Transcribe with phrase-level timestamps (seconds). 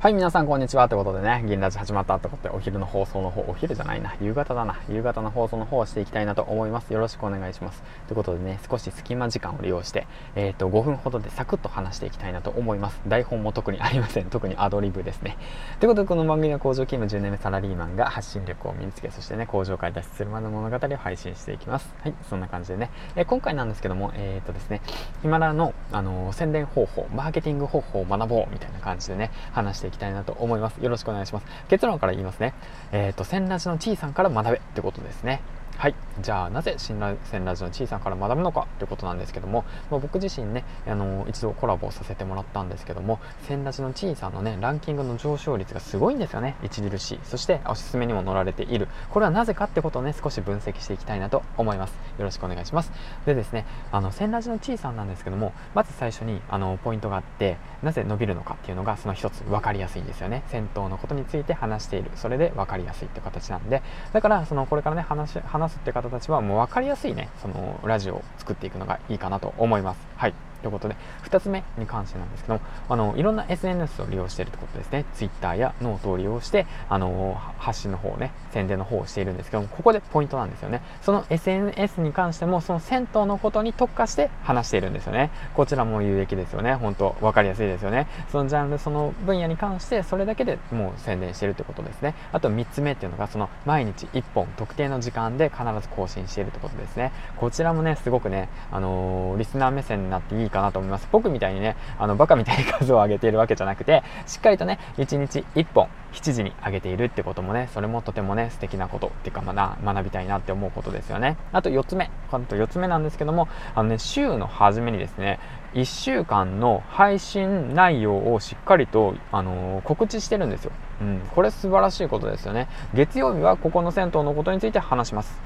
[0.00, 0.88] はい、皆さんこんにちは。
[0.88, 6.90] ということでね、銀ラジ始まったってことで、お昼の放送の方、お昼じゃないな、夕方だな、夕方の放送の方をしていきたいなと思います。
[6.94, 7.82] よろしくお願いします。
[8.06, 10.06] ということでね、少し隙間時間を利用して、
[10.36, 12.98] えっ、ー、と、5分ほどでサクッと話していきたいなと思います。
[13.06, 14.30] 台本も特にありません。
[14.30, 15.36] 特にアドリブですね。
[15.80, 21.94] ということで、この番組は工場勤務10年目サラリーマンが発信力を身につけ、そしてね、工場から脱出するまでの物語を配信していきます。
[22.02, 24.80] はい、そんな感じでね、えー、今回なんですけども、えっ、ー、とですね、
[25.20, 30.78] ヒマラの、あの宣伝方法、マーケティング方法を学ぼうみたいな感じでね、話していきたいなと思います。
[30.82, 31.46] よろしくお願いします。
[31.68, 32.54] 結論から言いますね。
[32.92, 35.42] えっ、ー、と千ラジのちいさんから学べってことですね。
[35.80, 35.94] はい。
[36.20, 46.56] じゃあなぜ新鮮ラジオの小さんから学ぶのかということなんですけども、まあ、僕自身ねあの一度コラボさせてもらったんですけども千ラジの小さんのねランキングの上昇率がすごいんですよね。
[46.62, 47.20] 著しい。
[47.22, 48.88] そしておすすめにも載られている。
[49.08, 51.94] これはなぜかってことをね少し分析していきたいなと思います。
[52.18, 52.92] よろしくお願いします。
[53.24, 60.42] でですねあの銭ラジの小さんなんですけどもまず最初にあのポイントがあってなぜ伸びるのかっていうのがその一つ分かりやすいんですよね。
[60.48, 62.10] 銭湯のことについて話している。
[62.16, 63.82] それで分かりやすいって形なんで。
[64.12, 70.00] だからそのこれからね話話すって方たちはもう分かりやすいねそのラジオを作っていくのがいいかなと思います。
[70.16, 70.34] はい。
[70.60, 75.04] ということで、2つ目に関してなんですけども、あの、いろんな SNS を利用しているということですね。
[75.14, 80.82] Twitter やノートを利用して、あの、発信の方ね、宣伝の方をしているんですけども、ここでポイントなんですよね。
[81.02, 85.30] その SNS に関しても、その銭湯のことに特化して話しているんですよね。
[85.54, 86.74] こちらも有益ですよね。
[86.74, 88.06] 本当分かりやすいですよね。
[88.30, 92.14] そのジャンル、その分野に関して、それだけでもう宣伝しているということですね。
[92.32, 97.12] あと3つ目っていうのが、その毎日1本特定の時間で必ず更新しているということですね。
[97.36, 101.08] こちらもね、すごくね、あのー、リスナー目線になっていいかなと思います。
[101.10, 111.36] 僕みたいにね、あの、バカみたいに数を上げているわけじゃなくて、しっかりとね、1日1本、7時に上げているってこともね、それもとてもね、素敵なことっていうか、まあ、学びたいなって思うことですよね。
[111.52, 112.10] あと4つ目。
[112.30, 115.38] あと4つ目なんですけども、あのね、週の初めにですね、
[115.74, 120.72] 1週間の配信内容をしっかりと、あのー、告知してるんですよ。
[121.00, 122.68] うん、これ素晴らしいことですよね。
[122.92, 125.40] 月曜日はここの銭湯のことについて話します。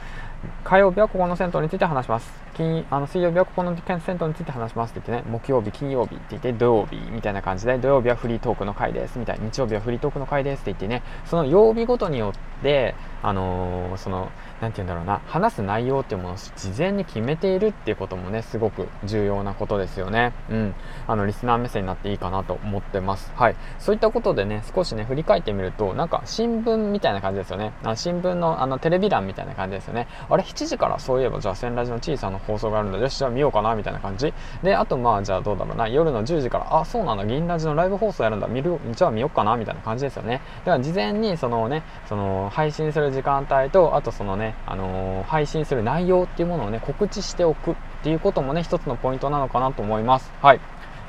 [0.65, 2.45] 火曜日はここの銭湯について話します。
[2.55, 20.33] 金あの水曜日はここの銭湯について話しますって言ってね、木曜日、金曜日って言って、土曜日みたいな感じで、土曜日はフリートークの回ですみたいな、日曜日はフリートークの回ですって言ってね、その曜日ごとによって、あのー、その、なんて言うんだろうな、話す内容っていうものを事前に決めているっていうこともね、すごく重要なことですよね。
[20.51, 20.75] うん。
[21.07, 23.33] あの、リスナー目線になっていいかなと思ってます。
[23.35, 23.57] はい。
[23.79, 27.73] そういったことでね、少しね、振り返ってみると、なんか新聞みたいな感じですよね。
[27.83, 30.07] あ新聞のあのテレビ欄みたいな感じですよね。
[30.35, 32.99] あれ、7時からそういえば、じゃあ、千ラジの小さな放送があるんだ。
[32.99, 34.35] よし、じゃあ見ようかな、みたいな感じ。
[34.65, 35.87] で、あと、まあ、じゃあどうだろうな。
[35.87, 38.49] 夜の10時から、あ、そうなんだ、銀ラジのライブ放送やるんだ。
[38.49, 40.41] 見る、じゃあ見ようかな、みたいな感じですよね。
[40.65, 50.33] だから、事前に、そのね、その、配信する時間帯と、あとそのね、あのー、配信する内容っていうものをね、告知しておくっていうこともね、一つのポイントなのかなと思います。
[50.43, 50.61] はい。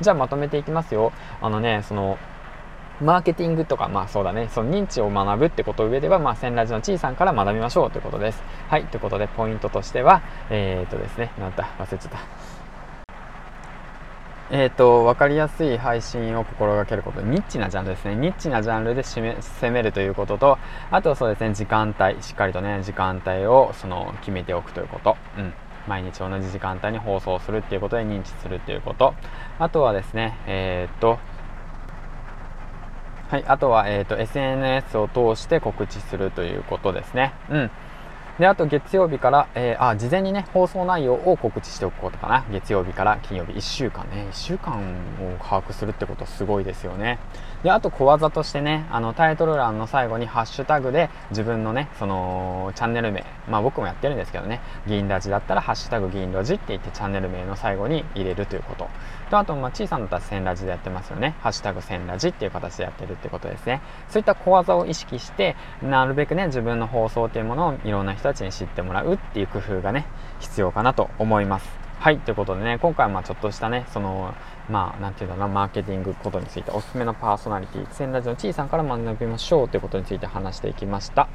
[0.02, 1.14] じゃあまとめていきますよ。
[1.42, 2.20] あのね、その、
[3.02, 8.42] マーケティングとか、まあそうだね、その認知を学ぶってこと上では、まあ、千ラジのちいさんから学びましょうということです。
[8.70, 12.56] はい、ということで、ポイントとしては、えー、っとですね、なんだ、忘れちゃった。
[14.52, 17.20] えーと、分かりやすい配信を心がけること。
[17.22, 18.16] ニッチなジャンルですね。
[18.16, 20.60] ニッチなジャンルで攻めるということと
[20.92, 25.54] あとはそうですね時間帯しっかりとね時間帯をその決めておくということ、うん、
[25.88, 29.16] 毎日同じ時間帯に放送するっていうことで認知するっていうこと。
[29.58, 31.18] あとはですねえっ、と
[33.28, 37.34] はい、あとは、えーと、SNS を通して告知するということですね。
[37.50, 37.72] うん。
[38.40, 42.46] で、あと月曜日から、えー、あ、事前にね、放送内容を告知しておくことかな。
[42.52, 47.18] 月曜日から金曜日、1週間ね、1週間を把握するってことすごいですよね。
[47.64, 58.90] で、あと小技としてね、あの、タイトル欄の最後にハッシュタグで自分のね、その、チャンネル名、まあ僕もやってるんですけどね、銀ラジだったら、ハッシュタグ銀ラジって言ってチャンネル名の最後に入れるということ。
[59.30, 61.36] と、あと、まあ小さなだったら千ラジでやってますよね。
[61.40, 63.82] ハッシュタグ千ラジっていう形でやってるってことですね。
[64.10, 70.06] そういった小技を意識して、なるべくね、自分の放送っていうものをいろんな人たちに知ってもらうっていう工夫がね
[70.40, 71.70] 必要かなと思います。
[72.00, 74.34] はいということでね今回はまあちょっとしたねその
[74.70, 81.28] まあなんていうんだろうなマーケティングことについておすすめのパーソナリティ千ラジのちいさんから学びましょうということについて話していきました。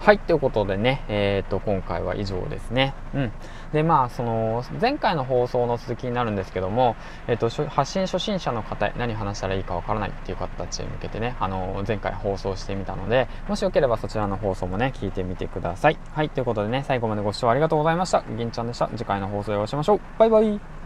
[0.00, 2.94] はい、ということでね、えっ、ー、と、今回は以上ですね。
[3.14, 3.32] うん。
[3.72, 6.96] で、まあ、その、前回の放送の続きになるんですけども、
[7.26, 15.98] えっ、ー、と、発信初心者の方、何話したらいいかわからないっていう方たちに向けてね、あの、前回放送してみたので、もしよければそちらの放送もね、聞いてみてください。
[16.12, 18.22] はい、ということでね、最後までご視聴ありがとうございました。
[18.36, 18.88] 銀ちゃんでした。
[18.96, 20.00] 次回の放送でお会いしましょう。
[20.18, 20.77] バイバイ。